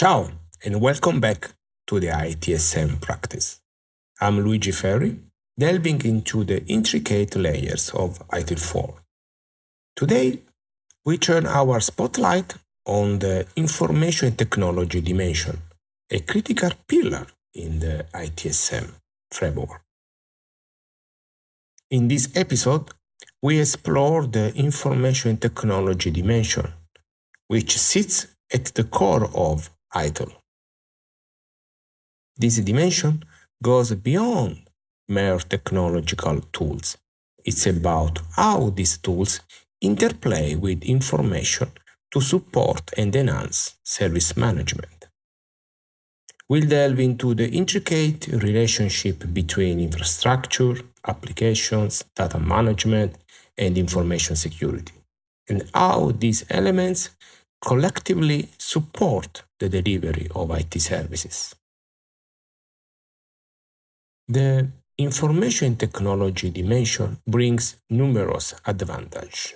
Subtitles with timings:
[0.00, 0.30] Ciao
[0.64, 1.56] and welcome back
[1.88, 3.60] to the ITSM practice.
[4.20, 5.18] I'm Luigi Ferri,
[5.58, 8.94] delving into the intricate layers of ITIL4.
[9.96, 10.38] Today,
[11.04, 12.54] we turn our spotlight
[12.86, 15.58] on the information technology dimension,
[16.12, 18.92] a critical pillar in the ITSM
[19.32, 19.82] framework.
[21.90, 22.90] In this episode,
[23.42, 26.72] we explore the information technology dimension,
[27.48, 30.32] which sits at the core of ITIL.
[32.36, 33.24] This dimension
[33.62, 34.68] goes beyond
[35.08, 36.96] mere technological tools.
[37.44, 39.40] It's about how these tools
[39.80, 41.70] interplay with information
[42.12, 45.08] to support and enhance service management.
[46.48, 53.16] We'll delve into the intricate relationship between infrastructure, applications, data management,
[53.56, 54.94] and information security,
[55.48, 57.10] and how these elements
[57.60, 61.54] collectively support the delivery of IT services.
[64.28, 69.54] The information technology dimension brings numerous advantages.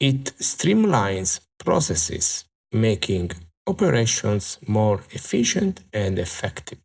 [0.00, 3.30] It streamlines processes, making
[3.66, 6.78] operations more efficient and effective.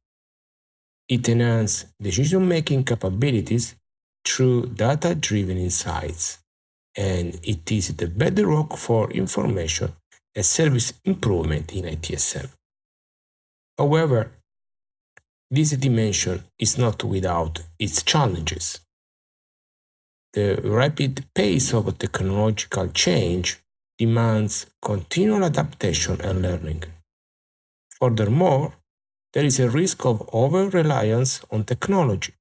[1.08, 3.76] It enhances decision-making capabilities
[4.24, 6.40] through data-driven insights
[7.00, 9.90] and it is the bedrock for information
[10.36, 12.50] and service improvement in ITSM.
[13.78, 14.32] However,
[15.50, 18.82] this dimension is not without its challenges.
[20.34, 23.60] The rapid pace of technological change
[23.98, 26.84] demands continual adaptation and learning.
[27.98, 28.74] Furthermore,
[29.34, 32.34] there is a risk of over reliance on technology,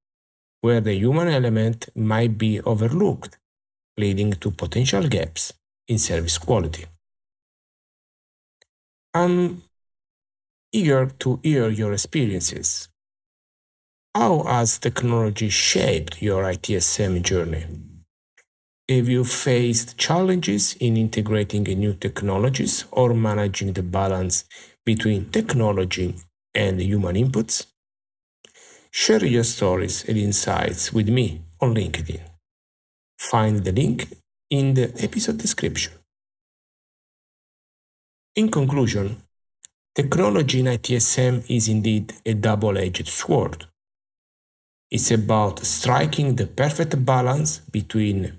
[0.62, 3.38] where the human element might be overlooked
[3.98, 5.53] leading to potential gaps
[5.88, 6.86] in service quality.
[9.14, 9.62] I'm
[10.72, 12.88] eager to hear your experiences.
[14.14, 17.64] How has technology shaped your ITSM journey?
[18.88, 24.44] Have you faced challenges in integrating new technologies or managing the balance
[24.84, 26.14] between technology
[26.54, 27.66] and human inputs?
[28.91, 32.38] Share your stories and insights with me on LinkedIn.
[33.19, 34.09] Find the link
[34.49, 35.93] in the episode description.
[38.37, 39.23] In conclusion,
[39.95, 43.67] technology in ITSM is indeed a double edged sword.
[44.91, 48.34] It's about striking the perfect balance between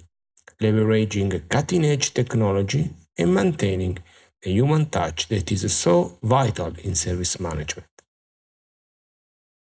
[0.62, 4.00] leveraging cutting edge technology and maintaining
[4.42, 7.88] the human touch that is so vital in service management.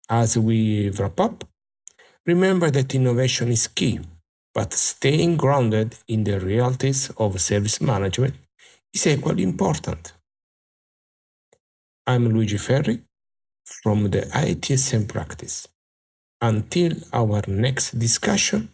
[0.07, 1.43] As we wrap up,
[2.27, 3.99] remember that innovation is key
[4.53, 8.35] but staying grounded in the realities of service management
[8.93, 10.13] is equally important.
[12.05, 13.01] I'm Luigi Ferri
[13.63, 15.67] from the ITSM practice.
[16.41, 18.69] Until our next discussion,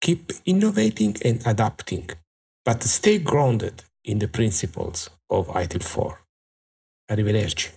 [0.00, 2.10] keep innovating and adapting,
[2.64, 6.18] but stay grounded in the principles of ITIL 4.
[7.10, 7.75] Arrivederci.